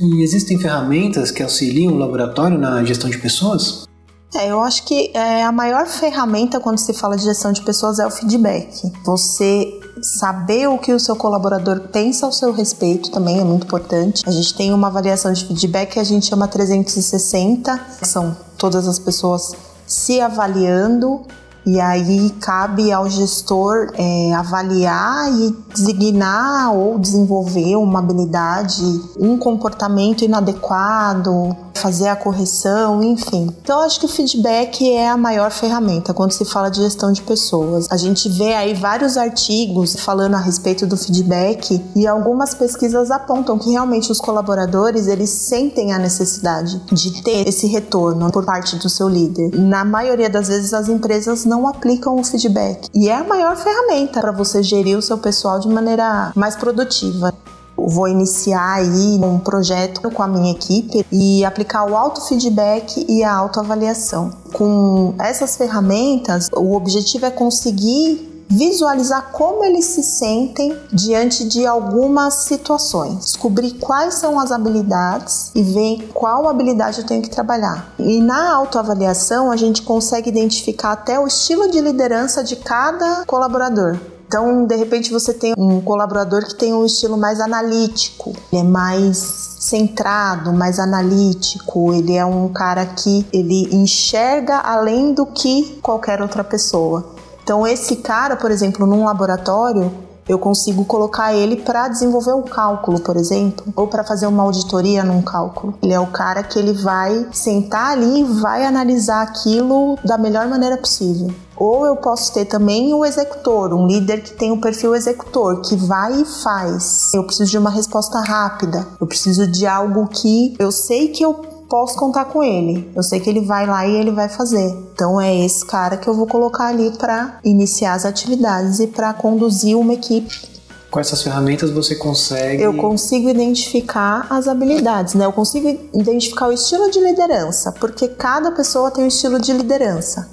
E 0.00 0.22
existem 0.22 0.58
ferramentas 0.58 1.30
que 1.30 1.42
auxiliam 1.42 1.92
o 1.92 1.98
laboratório 1.98 2.58
na 2.58 2.82
gestão 2.84 3.10
de 3.10 3.18
pessoas? 3.18 3.86
É, 4.34 4.50
eu 4.50 4.60
acho 4.62 4.84
que 4.84 5.10
é, 5.14 5.44
a 5.44 5.52
maior 5.52 5.86
ferramenta 5.86 6.58
quando 6.58 6.78
se 6.78 6.94
fala 6.94 7.16
de 7.16 7.24
gestão 7.24 7.52
de 7.52 7.60
pessoas 7.62 7.98
é 7.98 8.06
o 8.06 8.10
feedback. 8.10 8.90
Você 9.04 9.78
saber 10.00 10.68
o 10.68 10.78
que 10.78 10.92
o 10.92 10.98
seu 10.98 11.14
colaborador 11.14 11.80
pensa 11.88 12.24
ao 12.24 12.32
seu 12.32 12.50
respeito 12.50 13.10
também 13.10 13.40
é 13.40 13.44
muito 13.44 13.66
importante. 13.66 14.22
A 14.26 14.30
gente 14.30 14.54
tem 14.54 14.72
uma 14.72 14.86
avaliação 14.86 15.32
de 15.32 15.44
feedback 15.46 15.92
que 15.92 15.98
a 15.98 16.04
gente 16.04 16.26
chama 16.26 16.48
360, 16.48 17.78
que 17.98 18.08
são 18.08 18.34
todas 18.56 18.88
as 18.88 18.98
pessoas 18.98 19.52
se 19.86 20.18
avaliando 20.18 21.26
e 21.64 21.80
aí 21.80 22.30
cabe 22.40 22.92
ao 22.92 23.08
gestor 23.08 23.90
é, 23.94 24.32
avaliar 24.34 25.30
e 25.32 25.56
designar 25.72 26.74
ou 26.74 26.98
desenvolver 26.98 27.76
uma 27.76 28.00
habilidade, 28.00 28.82
um 29.18 29.38
comportamento 29.38 30.24
inadequado, 30.24 31.56
fazer 31.74 32.08
a 32.08 32.16
correção, 32.16 33.02
enfim. 33.02 33.52
Então 33.62 33.80
acho 33.80 33.98
que 33.98 34.06
o 34.06 34.08
feedback 34.08 34.88
é 34.88 35.08
a 35.08 35.16
maior 35.16 35.50
ferramenta 35.50 36.14
quando 36.14 36.32
se 36.32 36.44
fala 36.44 36.70
de 36.70 36.80
gestão 36.80 37.12
de 37.12 37.22
pessoas. 37.22 37.88
A 37.90 37.96
gente 37.96 38.28
vê 38.28 38.54
aí 38.54 38.74
vários 38.74 39.16
artigos 39.16 39.96
falando 39.96 40.34
a 40.34 40.38
respeito 40.38 40.86
do 40.86 40.96
feedback 40.96 41.82
e 41.96 42.06
algumas 42.06 42.54
pesquisas 42.54 43.10
apontam 43.10 43.58
que 43.58 43.70
realmente 43.70 44.12
os 44.12 44.20
colaboradores 44.20 45.08
eles 45.08 45.30
sentem 45.30 45.92
a 45.92 45.98
necessidade 45.98 46.80
de 46.92 47.22
ter 47.22 47.48
esse 47.48 47.66
retorno 47.66 48.30
por 48.30 48.44
parte 48.44 48.76
do 48.76 48.88
seu 48.88 49.08
líder. 49.08 49.50
Na 49.58 49.84
maioria 49.84 50.30
das 50.30 50.48
vezes 50.48 50.72
as 50.72 50.88
empresas 50.88 51.44
não 51.52 51.68
aplicam 51.68 52.18
o 52.18 52.24
feedback 52.24 52.88
e 52.94 53.10
é 53.10 53.14
a 53.14 53.24
maior 53.24 53.54
ferramenta 53.56 54.22
para 54.22 54.32
você 54.32 54.62
gerir 54.62 54.96
o 54.96 55.02
seu 55.02 55.18
pessoal 55.18 55.60
de 55.60 55.68
maneira 55.68 56.32
mais 56.34 56.56
produtiva. 56.56 57.34
Vou 57.76 58.08
iniciar 58.08 58.76
aí 58.76 59.20
um 59.22 59.38
projeto 59.38 60.10
com 60.10 60.22
a 60.22 60.26
minha 60.26 60.52
equipe 60.52 61.04
e 61.12 61.44
aplicar 61.44 61.84
o 61.84 61.94
auto-feedback 61.94 63.04
e 63.06 63.22
a 63.22 63.34
autoavaliação. 63.34 64.30
Com 64.54 65.14
essas 65.18 65.56
ferramentas, 65.56 66.48
o 66.54 66.74
objetivo 66.74 67.26
é 67.26 67.30
conseguir 67.30 68.31
visualizar 68.48 69.30
como 69.32 69.64
eles 69.64 69.86
se 69.86 70.02
sentem 70.02 70.76
diante 70.92 71.44
de 71.44 71.66
algumas 71.66 72.34
situações, 72.34 73.24
descobrir 73.24 73.72
quais 73.74 74.14
são 74.14 74.38
as 74.38 74.52
habilidades 74.52 75.50
e 75.54 75.62
ver 75.62 76.10
qual 76.12 76.48
habilidade 76.48 77.00
eu 77.00 77.06
tenho 77.06 77.22
que 77.22 77.30
trabalhar. 77.30 77.94
E 77.98 78.20
na 78.20 78.54
autoavaliação 78.54 79.50
a 79.50 79.56
gente 79.56 79.82
consegue 79.82 80.30
identificar 80.30 80.92
até 80.92 81.18
o 81.18 81.26
estilo 81.26 81.70
de 81.70 81.80
liderança 81.80 82.44
de 82.44 82.56
cada 82.56 83.24
colaborador. 83.26 83.98
Então, 84.32 84.64
de 84.64 84.74
repente, 84.76 85.12
você 85.12 85.34
tem 85.34 85.52
um 85.58 85.82
colaborador 85.82 86.46
que 86.46 86.54
tem 86.54 86.72
um 86.72 86.86
estilo 86.86 87.18
mais 87.18 87.38
analítico, 87.38 88.32
ele 88.50 88.62
é 88.62 88.64
mais 88.64 89.18
centrado, 89.60 90.54
mais 90.54 90.78
analítico, 90.78 91.92
ele 91.92 92.14
é 92.14 92.24
um 92.24 92.48
cara 92.48 92.86
que 92.86 93.26
ele 93.30 93.68
enxerga 93.74 94.56
além 94.56 95.12
do 95.12 95.26
que 95.26 95.78
qualquer 95.82 96.22
outra 96.22 96.42
pessoa. 96.42 97.14
Então, 97.42 97.66
esse 97.66 97.96
cara, 97.96 98.36
por 98.36 98.50
exemplo, 98.50 98.86
num 98.86 99.04
laboratório, 99.04 99.92
eu 100.28 100.38
consigo 100.38 100.84
colocar 100.84 101.34
ele 101.34 101.56
para 101.56 101.88
desenvolver 101.88 102.32
um 102.32 102.42
cálculo, 102.42 103.00
por 103.00 103.16
exemplo, 103.16 103.72
ou 103.74 103.88
para 103.88 104.04
fazer 104.04 104.26
uma 104.26 104.42
auditoria 104.44 105.02
num 105.02 105.20
cálculo. 105.20 105.74
Ele 105.82 105.92
é 105.92 105.98
o 105.98 106.06
cara 106.06 106.42
que 106.42 106.58
ele 106.58 106.72
vai 106.72 107.26
sentar 107.32 107.92
ali 107.92 108.20
e 108.20 108.24
vai 108.24 108.64
analisar 108.64 109.22
aquilo 109.22 109.98
da 110.04 110.16
melhor 110.16 110.46
maneira 110.46 110.76
possível. 110.76 111.34
Ou 111.56 111.86
eu 111.86 111.96
posso 111.96 112.32
ter 112.32 112.44
também 112.44 112.92
o 112.94 113.04
executor, 113.04 113.72
um 113.72 113.86
líder 113.86 114.22
que 114.22 114.32
tem 114.32 114.50
o 114.50 114.60
perfil 114.60 114.94
executor, 114.94 115.60
que 115.60 115.76
vai 115.76 116.20
e 116.20 116.24
faz. 116.24 117.12
Eu 117.14 117.24
preciso 117.24 117.50
de 117.50 117.58
uma 117.58 117.70
resposta 117.70 118.18
rápida. 118.20 118.86
Eu 119.00 119.06
preciso 119.06 119.46
de 119.46 119.66
algo 119.66 120.08
que 120.08 120.56
eu 120.58 120.72
sei 120.72 121.08
que 121.08 121.24
eu 121.24 121.51
posso 121.72 121.96
contar 121.96 122.26
com 122.26 122.42
ele. 122.42 122.86
Eu 122.94 123.02
sei 123.02 123.18
que 123.18 123.30
ele 123.30 123.40
vai 123.40 123.66
lá 123.66 123.86
e 123.86 123.96
ele 123.96 124.10
vai 124.10 124.28
fazer. 124.28 124.68
Então 124.92 125.18
é 125.18 125.34
esse 125.42 125.64
cara 125.64 125.96
que 125.96 126.06
eu 126.06 126.12
vou 126.12 126.26
colocar 126.26 126.66
ali 126.66 126.90
para 126.90 127.38
iniciar 127.42 127.94
as 127.94 128.04
atividades 128.04 128.78
e 128.78 128.88
para 128.88 129.14
conduzir 129.14 129.74
uma 129.78 129.94
equipe 129.94 130.52
com 130.90 131.00
essas 131.00 131.22
ferramentas 131.22 131.70
você 131.70 131.94
consegue. 131.94 132.62
Eu 132.62 132.74
consigo 132.74 133.26
identificar 133.26 134.26
as 134.28 134.46
habilidades, 134.46 135.14
né? 135.14 135.24
Eu 135.24 135.32
consigo 135.32 135.66
identificar 135.94 136.48
o 136.48 136.52
estilo 136.52 136.90
de 136.90 137.00
liderança, 137.00 137.72
porque 137.72 138.08
cada 138.08 138.52
pessoa 138.52 138.90
tem 138.90 139.02
um 139.04 139.08
estilo 139.08 139.40
de 139.40 139.54
liderança. 139.54 140.28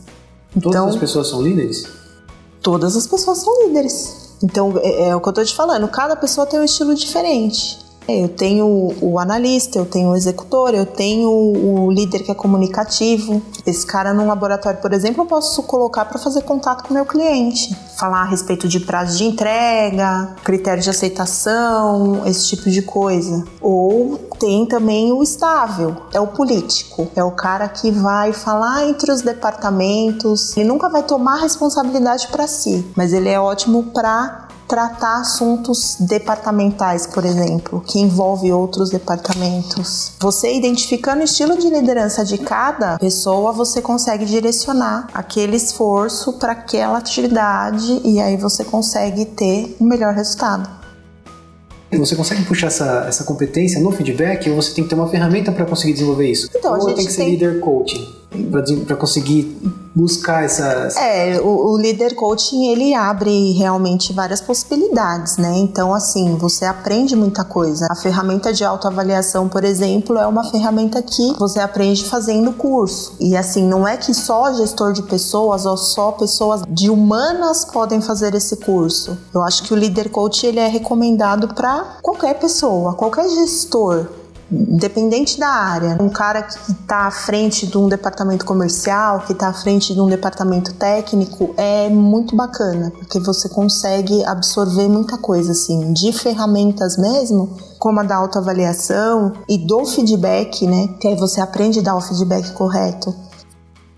Todas 0.51 0.75
então, 0.75 0.89
as 0.89 0.97
pessoas 0.97 1.29
são 1.29 1.41
líderes? 1.41 1.85
Todas 2.61 2.97
as 2.97 3.07
pessoas 3.07 3.37
são 3.37 3.67
líderes. 3.67 4.35
Então, 4.43 4.73
é, 4.83 5.07
é 5.07 5.15
o 5.15 5.21
que 5.21 5.29
eu 5.29 5.33
tô 5.33 5.45
te 5.45 5.55
falando, 5.55 5.87
cada 5.87 6.17
pessoa 6.17 6.45
tem 6.45 6.59
um 6.59 6.65
estilo 6.65 6.93
diferente. 6.93 7.88
É, 8.07 8.23
eu 8.23 8.29
tenho 8.29 8.65
o 9.01 9.19
analista, 9.19 9.77
eu 9.77 9.85
tenho 9.85 10.09
o 10.09 10.15
executor, 10.15 10.73
eu 10.73 10.85
tenho 10.85 11.29
o 11.29 11.91
líder 11.91 12.23
que 12.23 12.31
é 12.31 12.33
comunicativo. 12.33 13.41
Esse 13.65 13.85
cara 13.85 14.13
num 14.13 14.27
laboratório, 14.27 14.81
por 14.81 14.93
exemplo, 14.93 15.23
eu 15.23 15.27
posso 15.27 15.61
colocar 15.63 16.05
para 16.05 16.17
fazer 16.17 16.41
contato 16.41 16.83
com 16.83 16.89
o 16.89 16.93
meu 16.93 17.05
cliente, 17.05 17.75
falar 17.97 18.21
a 18.21 18.25
respeito 18.25 18.67
de 18.67 18.79
prazo 18.79 19.17
de 19.17 19.25
entrega, 19.25 20.35
critério 20.43 20.81
de 20.81 20.89
aceitação, 20.89 22.25
esse 22.25 22.47
tipo 22.47 22.69
de 22.69 22.81
coisa. 22.81 23.43
Ou 23.61 24.17
tem 24.39 24.65
também 24.65 25.11
o 25.11 25.21
estável, 25.21 25.95
é 26.13 26.19
o 26.19 26.27
político, 26.27 27.07
é 27.15 27.23
o 27.23 27.31
cara 27.31 27.67
que 27.67 27.91
vai 27.91 28.33
falar 28.33 28.87
entre 28.87 29.11
os 29.11 29.21
departamentos. 29.21 30.57
Ele 30.57 30.67
nunca 30.67 30.89
vai 30.89 31.03
tomar 31.03 31.35
responsabilidade 31.35 32.27
para 32.29 32.47
si, 32.47 32.85
mas 32.95 33.13
ele 33.13 33.29
é 33.29 33.39
ótimo 33.39 33.83
para 33.93 34.48
tratar 34.69 35.21
assuntos 35.21 35.97
departamentais, 35.99 37.07
por 37.07 37.25
exemplo, 37.25 37.81
que 37.81 37.99
envolve 37.99 38.53
outros 38.53 38.91
departamentos. 38.91 40.11
Você 40.19 40.53
identificando 40.53 41.21
o 41.21 41.23
estilo 41.23 41.57
de 41.57 41.67
liderança 41.69 42.23
de 42.23 42.37
cada 42.37 42.99
pessoa, 42.99 43.51
você 43.51 43.81
consegue 43.81 44.25
direcionar 44.25 45.07
aquele 45.11 45.57
esforço 45.57 46.33
para 46.33 46.51
aquela 46.51 46.99
atividade 46.99 47.99
e 48.05 48.21
aí 48.21 48.37
você 48.37 48.63
consegue 48.63 49.25
ter 49.25 49.75
um 49.81 49.85
melhor 49.85 50.13
resultado. 50.13 50.69
Você 51.91 52.15
consegue 52.15 52.45
puxar 52.45 52.67
essa, 52.67 53.05
essa 53.07 53.23
competência 53.23 53.81
no 53.81 53.91
feedback 53.91 54.47
ou 54.51 54.55
você 54.55 54.71
tem 54.75 54.83
que 54.83 54.89
ter 54.91 54.95
uma 54.95 55.07
ferramenta 55.07 55.51
para 55.51 55.65
conseguir 55.65 55.93
desenvolver 55.93 56.29
isso? 56.29 56.47
Então, 56.55 56.73
ou 56.73 56.77
a 56.77 56.79
gente 56.81 56.97
tem 56.97 57.05
que 57.07 57.11
ser 57.11 57.25
líder 57.25 57.59
coaching 57.59 58.19
para 58.85 58.95
conseguir 58.95 59.57
buscar 59.95 60.43
essa. 60.43 60.63
É, 60.99 61.39
o, 61.41 61.73
o 61.73 61.77
líder 61.77 62.15
coaching 62.15 62.67
ele 62.67 62.93
abre 62.93 63.51
realmente 63.53 64.13
várias 64.13 64.39
possibilidades, 64.39 65.37
né? 65.37 65.57
Então, 65.57 65.93
assim, 65.93 66.35
você 66.35 66.65
aprende 66.65 67.15
muita 67.15 67.43
coisa. 67.43 67.87
A 67.89 67.95
ferramenta 67.95 68.53
de 68.53 68.63
autoavaliação, 68.63 69.49
por 69.49 69.63
exemplo, 69.63 70.17
é 70.17 70.27
uma 70.27 70.43
ferramenta 70.43 71.01
que 71.01 71.33
você 71.37 71.59
aprende 71.59 72.05
fazendo 72.05 72.53
curso. 72.53 73.15
E 73.19 73.35
assim, 73.35 73.63
não 73.63 73.87
é 73.87 73.97
que 73.97 74.13
só 74.13 74.53
gestor 74.53 74.93
de 74.93 75.03
pessoas 75.03 75.65
ou 75.65 75.75
só 75.75 76.11
pessoas 76.11 76.61
de 76.69 76.89
humanas 76.89 77.65
podem 77.65 77.99
fazer 77.99 78.35
esse 78.35 78.57
curso. 78.57 79.17
Eu 79.33 79.41
acho 79.41 79.63
que 79.63 79.73
o 79.73 79.77
líder 79.77 80.09
coach 80.09 80.45
ele 80.45 80.59
é 80.59 80.67
recomendado 80.67 81.47
para 81.53 81.97
qualquer 82.01 82.35
pessoa, 82.35 82.93
qualquer 82.93 83.27
gestor 83.29 84.07
independente 84.51 85.39
da 85.39 85.47
área, 85.47 85.97
um 86.01 86.09
cara 86.09 86.43
que 86.43 86.71
está 86.71 87.07
à 87.07 87.11
frente 87.11 87.67
de 87.67 87.77
um 87.77 87.87
departamento 87.87 88.45
comercial, 88.45 89.21
que 89.21 89.33
está 89.33 89.49
à 89.49 89.53
frente 89.53 89.93
de 89.93 90.01
um 90.01 90.07
departamento 90.07 90.73
técnico, 90.73 91.53
é 91.57 91.89
muito 91.89 92.35
bacana, 92.35 92.91
porque 92.91 93.19
você 93.19 93.47
consegue 93.49 94.23
absorver 94.25 94.87
muita 94.87 95.17
coisa, 95.17 95.51
assim, 95.51 95.93
de 95.93 96.11
ferramentas 96.11 96.97
mesmo, 96.97 97.57
como 97.77 97.99
a 97.99 98.03
da 98.03 98.15
autoavaliação 98.15 99.33
e 99.47 99.57
do 99.57 99.85
feedback, 99.85 100.65
né? 100.65 100.89
Que 100.99 101.07
aí 101.07 101.15
você 101.15 101.39
aprende 101.39 101.79
a 101.79 101.81
dar 101.83 101.95
o 101.95 102.01
feedback 102.01 102.51
correto. 102.53 103.15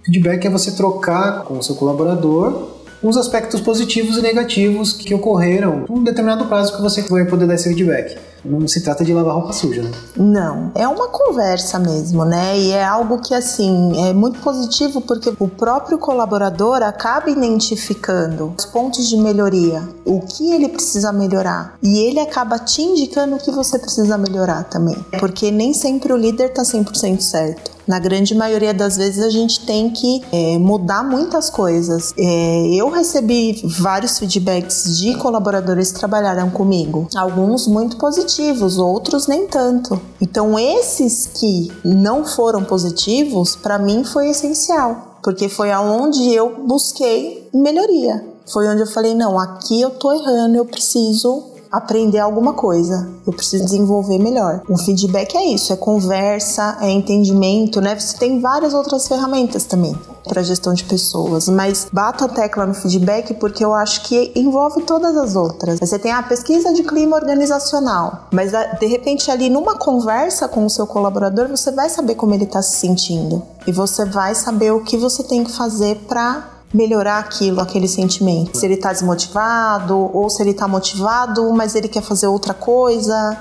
Feedback 0.04 0.46
é 0.46 0.50
você 0.50 0.72
trocar 0.72 1.44
com 1.44 1.58
o 1.58 1.64
seu 1.64 1.76
colaborador 1.76 2.81
os 3.04 3.18
aspectos 3.18 3.62
positivos 3.62 4.18
e 4.18 4.22
negativos 4.22 4.94
que 4.94 5.14
ocorreram 5.14 5.86
num 5.90 6.04
determinado 6.04 6.46
prazo 6.46 6.76
que 6.76 6.82
você 6.82 7.02
vai 7.04 7.26
poder 7.26 7.48
dar 7.48 7.56
esse 7.56 7.68
feedback. 7.70 8.18
Não 8.44 8.68
se 8.68 8.82
trata 8.82 9.04
de 9.06 9.14
lavar 9.14 9.36
roupa 9.36 9.54
suja, 9.54 9.84
né? 9.84 9.92
Não, 10.18 10.72
é 10.74 10.88
uma 10.88 11.10
conversa 11.10 11.78
mesmo, 11.78 12.26
né? 12.26 12.58
E 12.58 12.72
é 12.72 12.84
algo 12.84 13.20
que, 13.20 13.36
assim, 13.36 14.08
é 14.10 14.14
muito 14.14 14.40
positivo 14.40 15.00
porque 15.02 15.32
o 15.40 15.48
próprio 15.48 16.00
colaborador 16.00 16.82
acaba 16.82 17.30
identificando 17.30 18.54
os 18.58 18.66
pontos 18.66 19.08
de 19.08 19.16
melhoria, 19.16 19.88
o 20.06 20.22
que 20.22 20.54
ele 20.54 20.70
precisa 20.70 21.12
melhorar. 21.12 21.78
E 21.84 22.00
ele 22.00 22.20
acaba 22.20 22.58
te 22.58 22.82
indicando 22.82 23.36
o 23.36 23.40
que 23.40 23.52
você 23.52 23.78
precisa 23.78 24.18
melhorar 24.18 24.64
também. 24.64 24.98
Porque 25.20 25.52
nem 25.52 25.72
sempre 25.72 26.12
o 26.12 26.18
líder 26.18 26.50
tá 26.50 26.64
100% 26.64 27.22
certo. 27.22 27.72
Na 27.92 28.00
grande 28.00 28.34
maioria 28.34 28.74
das 28.74 28.96
vezes 28.96 29.22
a 29.22 29.30
gente 29.30 29.66
tem 29.66 29.90
que 29.90 30.24
é, 30.32 30.58
mudar 30.58 31.04
muitas 31.04 31.50
coisas. 31.50 32.14
É, 32.18 32.68
eu 32.74 32.90
recebi 32.90 33.62
vários 33.66 34.18
feedbacks 34.18 34.98
de 34.98 35.14
colaboradores 35.16 35.92
que 35.92 36.00
trabalharam 36.00 36.50
comigo, 36.50 37.10
alguns 37.14 37.68
muito 37.68 37.98
positivos, 37.98 38.78
outros 38.78 39.28
nem 39.28 39.46
tanto. 39.46 40.00
Então, 40.22 40.58
esses 40.58 41.28
que 41.38 41.70
não 41.84 42.24
foram 42.24 42.64
positivos, 42.64 43.58
para 43.58 43.78
mim 43.78 44.06
foi 44.06 44.30
essencial, 44.30 45.18
porque 45.22 45.50
foi 45.50 45.70
aonde 45.70 46.34
eu 46.34 46.66
busquei 46.66 47.50
melhoria. 47.54 48.26
Foi 48.50 48.70
onde 48.70 48.84
eu 48.84 48.88
falei: 48.88 49.14
não, 49.14 49.38
aqui 49.38 49.82
eu 49.82 49.90
tô 49.90 50.14
errando, 50.14 50.56
eu 50.56 50.66
preciso 50.66 51.51
aprender 51.72 52.20
alguma 52.20 52.54
coisa. 52.54 53.10
Eu 53.26 53.34
preciso 53.34 53.64
desenvolver 53.64 54.20
melhor. 54.20 54.62
O 54.68 54.78
feedback 54.78 55.36
é 55.38 55.46
isso, 55.46 55.72
é 55.72 55.76
conversa, 55.76 56.78
é 56.82 56.90
entendimento, 56.90 57.80
né? 57.80 57.98
Você 57.98 58.18
tem 58.18 58.42
várias 58.42 58.74
outras 58.74 59.08
ferramentas 59.08 59.64
também 59.64 59.96
para 60.28 60.44
gestão 60.44 60.74
de 60.74 60.84
pessoas, 60.84 61.48
mas 61.50 61.88
bato 61.92 62.24
a 62.24 62.28
tecla 62.28 62.66
no 62.66 62.74
feedback 62.74 63.34
porque 63.36 63.64
eu 63.64 63.74
acho 63.74 64.04
que 64.04 64.32
envolve 64.36 64.84
todas 64.84 65.16
as 65.18 65.36
outras. 65.36 65.80
Você 65.80 65.98
tem 65.98 66.12
a 66.12 66.22
pesquisa 66.22 66.74
de 66.74 66.84
clima 66.84 67.16
organizacional, 67.16 68.28
mas 68.32 68.52
de 68.52 68.86
repente 68.86 69.32
ali 69.32 69.50
numa 69.50 69.76
conversa 69.76 70.48
com 70.48 70.66
o 70.66 70.70
seu 70.70 70.86
colaborador 70.86 71.48
você 71.48 71.72
vai 71.72 71.90
saber 71.90 72.16
como 72.16 72.34
ele 72.34 72.44
está 72.44 72.62
se 72.62 72.78
sentindo 72.78 73.42
e 73.66 73.72
você 73.72 74.06
vai 74.06 74.36
saber 74.36 74.72
o 74.72 74.84
que 74.84 74.98
você 74.98 75.24
tem 75.24 75.44
que 75.44 75.52
fazer 75.52 75.96
para 76.08 76.61
melhorar 76.74 77.20
aquilo, 77.20 77.60
aquele 77.60 77.88
sentimento. 77.88 78.58
Se 78.58 78.66
ele 78.66 78.78
tá 78.78 78.92
desmotivado 78.92 80.10
ou 80.14 80.30
se 80.30 80.42
ele 80.42 80.54
tá 80.54 80.68
motivado, 80.68 81.52
mas 81.54 81.76
ele 81.76 81.88
quer 81.88 82.02
fazer 82.02 82.28
outra 82.28 82.54
coisa. 82.54 83.38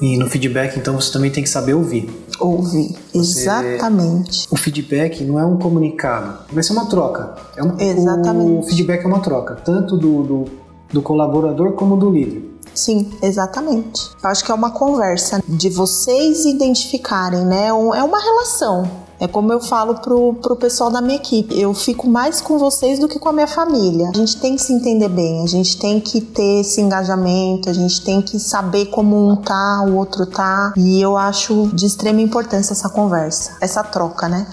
E 0.00 0.16
no 0.16 0.28
feedback, 0.28 0.76
então, 0.76 1.00
você 1.00 1.12
também 1.12 1.30
tem 1.30 1.42
que 1.42 1.48
saber 1.48 1.74
ouvir. 1.74 2.10
Ouvir, 2.40 2.96
você... 3.14 3.42
exatamente. 3.42 4.48
O 4.50 4.56
feedback 4.56 5.22
não 5.22 5.38
é 5.38 5.46
um 5.46 5.56
comunicado, 5.56 6.38
vai 6.52 6.64
ser 6.64 6.72
uma 6.72 6.86
troca. 6.86 7.34
É 7.56 7.62
um... 7.62 7.78
Exatamente. 7.78 8.64
O 8.64 8.68
feedback 8.68 9.04
é 9.04 9.06
uma 9.06 9.20
troca, 9.20 9.54
tanto 9.54 9.96
do, 9.96 10.22
do, 10.22 10.44
do 10.92 11.00
colaborador 11.00 11.72
como 11.72 11.96
do 11.96 12.10
líder. 12.10 12.54
Sim, 12.74 13.08
exatamente. 13.22 14.10
Eu 14.20 14.30
acho 14.30 14.44
que 14.44 14.50
é 14.50 14.54
uma 14.54 14.72
conversa 14.72 15.40
de 15.48 15.70
vocês 15.70 16.44
identificarem, 16.44 17.44
né? 17.44 17.68
É 17.68 17.72
uma 17.72 18.20
relação 18.20 19.03
é 19.24 19.28
como 19.28 19.50
eu 19.50 19.60
falo 19.60 19.94
pro, 19.94 20.34
pro 20.34 20.54
pessoal 20.54 20.90
da 20.90 21.00
minha 21.00 21.16
equipe, 21.16 21.58
eu 21.58 21.72
fico 21.72 22.06
mais 22.06 22.42
com 22.42 22.58
vocês 22.58 22.98
do 22.98 23.08
que 23.08 23.18
com 23.18 23.30
a 23.30 23.32
minha 23.32 23.46
família. 23.46 24.10
A 24.14 24.16
gente 24.16 24.36
tem 24.38 24.54
que 24.54 24.62
se 24.62 24.72
entender 24.72 25.08
bem, 25.08 25.42
a 25.42 25.46
gente 25.46 25.78
tem 25.78 25.98
que 25.98 26.20
ter 26.20 26.60
esse 26.60 26.80
engajamento, 26.80 27.70
a 27.70 27.72
gente 27.72 28.04
tem 28.04 28.20
que 28.20 28.38
saber 28.38 28.86
como 28.86 29.16
um 29.28 29.36
tá, 29.36 29.82
o 29.88 29.96
outro 29.96 30.26
tá. 30.26 30.74
E 30.76 31.00
eu 31.00 31.16
acho 31.16 31.68
de 31.72 31.86
extrema 31.86 32.20
importância 32.20 32.74
essa 32.74 32.90
conversa, 32.90 33.56
essa 33.62 33.82
troca, 33.82 34.28
né? 34.28 34.46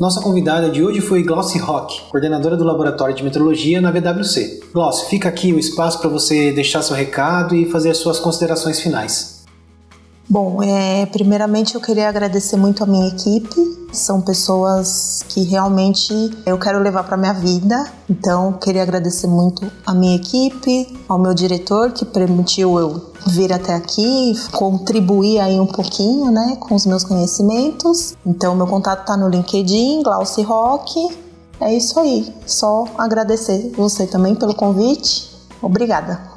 Nossa 0.00 0.20
convidada 0.20 0.70
de 0.70 0.82
hoje 0.82 1.00
foi 1.00 1.22
Glauci 1.22 1.58
Rock, 1.58 2.02
coordenadora 2.10 2.56
do 2.56 2.64
Laboratório 2.64 3.14
de 3.14 3.22
Metrologia 3.22 3.80
na 3.80 3.90
VWC. 3.90 4.60
Glauci, 4.72 5.08
fica 5.08 5.28
aqui 5.28 5.52
o 5.52 5.58
espaço 5.58 5.98
para 6.00 6.08
você 6.08 6.50
deixar 6.52 6.82
seu 6.82 6.96
recado 6.96 7.54
e 7.54 7.70
fazer 7.70 7.90
as 7.90 7.98
suas 7.98 8.18
considerações 8.18 8.80
finais. 8.80 9.35
Bom, 10.28 10.60
é, 10.60 11.06
primeiramente 11.06 11.76
eu 11.76 11.80
queria 11.80 12.08
agradecer 12.08 12.56
muito 12.56 12.82
a 12.82 12.86
minha 12.86 13.06
equipe. 13.06 13.86
São 13.92 14.20
pessoas 14.20 15.24
que 15.28 15.44
realmente 15.44 16.12
eu 16.44 16.58
quero 16.58 16.80
levar 16.80 17.04
para 17.04 17.16
minha 17.16 17.32
vida. 17.32 17.92
Então, 18.10 18.54
queria 18.54 18.82
agradecer 18.82 19.28
muito 19.28 19.70
a 19.86 19.94
minha 19.94 20.16
equipe, 20.16 20.98
ao 21.08 21.16
meu 21.16 21.32
diretor 21.32 21.92
que 21.92 22.04
permitiu 22.04 22.76
eu 22.76 23.12
vir 23.28 23.52
até 23.52 23.74
aqui, 23.74 24.34
contribuir 24.50 25.38
aí 25.38 25.60
um 25.60 25.66
pouquinho, 25.66 26.30
né, 26.32 26.56
com 26.58 26.74
os 26.74 26.84
meus 26.86 27.04
conhecimentos. 27.04 28.16
Então, 28.26 28.56
meu 28.56 28.66
contato 28.66 29.02
está 29.02 29.16
no 29.16 29.28
LinkedIn, 29.28 30.02
Glauci 30.02 30.42
Rock. 30.42 31.08
É 31.60 31.72
isso 31.72 32.00
aí. 32.00 32.34
Só 32.44 32.84
agradecer 32.98 33.72
você 33.76 34.06
também 34.08 34.34
pelo 34.34 34.54
convite. 34.54 35.30
Obrigada. 35.62 36.35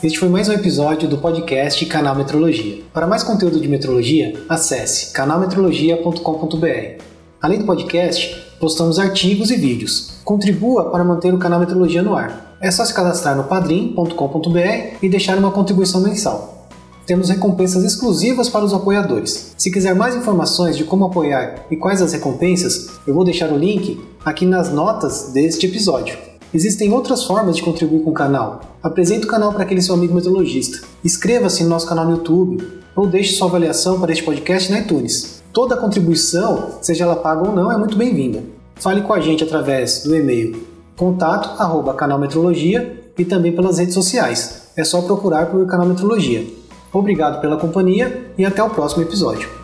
Este 0.00 0.16
foi 0.16 0.28
mais 0.28 0.48
um 0.48 0.52
episódio 0.52 1.08
do 1.08 1.18
podcast 1.18 1.84
Canal 1.86 2.14
Metrologia. 2.14 2.84
Para 2.92 3.04
mais 3.04 3.24
conteúdo 3.24 3.58
de 3.58 3.66
metrologia, 3.66 4.40
acesse 4.48 5.12
canalmetrologia.com.br. 5.12 7.02
Além 7.42 7.58
do 7.58 7.64
podcast, 7.64 8.32
postamos 8.60 9.00
artigos 9.00 9.50
e 9.50 9.56
vídeos. 9.56 10.20
Contribua 10.24 10.92
para 10.92 11.02
manter 11.02 11.34
o 11.34 11.38
canal 11.38 11.58
Metrologia 11.58 12.00
no 12.00 12.14
ar. 12.14 12.56
É 12.60 12.70
só 12.70 12.84
se 12.84 12.94
cadastrar 12.94 13.36
no 13.36 13.42
padrim.com.br 13.42 14.96
e 15.02 15.08
deixar 15.08 15.36
uma 15.36 15.50
contribuição 15.50 16.00
mensal. 16.00 16.68
Temos 17.04 17.28
recompensas 17.28 17.82
exclusivas 17.82 18.48
para 18.48 18.64
os 18.64 18.72
apoiadores. 18.72 19.52
Se 19.58 19.68
quiser 19.68 19.96
mais 19.96 20.14
informações 20.14 20.76
de 20.76 20.84
como 20.84 21.06
apoiar 21.06 21.66
e 21.72 21.76
quais 21.76 22.00
as 22.00 22.12
recompensas, 22.12 23.00
eu 23.04 23.14
vou 23.14 23.24
deixar 23.24 23.50
o 23.50 23.58
link 23.58 24.00
aqui 24.24 24.46
nas 24.46 24.72
notas 24.72 25.32
deste 25.32 25.66
episódio. 25.66 26.27
Existem 26.52 26.92
outras 26.92 27.24
formas 27.24 27.56
de 27.56 27.62
contribuir 27.62 28.02
com 28.02 28.10
o 28.10 28.14
canal. 28.14 28.60
Apresente 28.82 29.26
o 29.26 29.28
canal 29.28 29.52
para 29.52 29.64
aquele 29.64 29.82
seu 29.82 29.94
amigo 29.94 30.14
meteorologista. 30.14 30.78
Inscreva-se 31.04 31.62
no 31.62 31.68
nosso 31.68 31.86
canal 31.86 32.06
no 32.06 32.12
YouTube 32.12 32.66
ou 32.96 33.06
deixe 33.06 33.34
sua 33.34 33.48
avaliação 33.48 34.00
para 34.00 34.12
este 34.12 34.24
podcast 34.24 34.72
na 34.72 34.80
iTunes. 34.80 35.42
Toda 35.52 35.76
contribuição, 35.76 36.78
seja 36.80 37.04
ela 37.04 37.16
paga 37.16 37.46
ou 37.46 37.54
não, 37.54 37.70
é 37.70 37.76
muito 37.76 37.96
bem-vinda. 37.96 38.42
Fale 38.76 39.02
com 39.02 39.12
a 39.12 39.20
gente 39.20 39.44
através 39.44 40.04
do 40.04 40.16
e-mail 40.16 40.66
contato@canalmetrologia 40.96 42.98
e 43.18 43.24
também 43.24 43.54
pelas 43.54 43.78
redes 43.78 43.94
sociais. 43.94 44.68
É 44.76 44.84
só 44.84 45.02
procurar 45.02 45.46
por 45.46 45.66
Canal 45.66 45.86
Metrologia. 45.86 46.46
Obrigado 46.92 47.40
pela 47.40 47.58
companhia 47.58 48.32
e 48.38 48.44
até 48.44 48.62
o 48.62 48.70
próximo 48.70 49.02
episódio. 49.02 49.57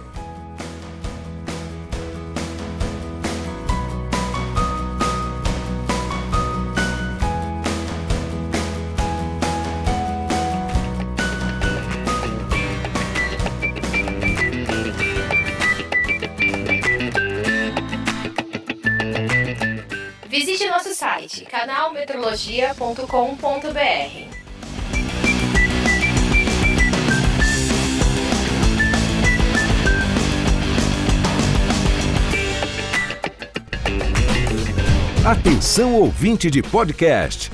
canalmetrologia.com.br. 22.85 24.35
Atenção 35.27 35.95
ouvinte 35.95 36.51
de 36.51 36.63
podcast. 36.63 37.54